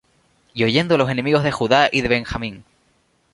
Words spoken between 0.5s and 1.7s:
Y oyendo los enemigos de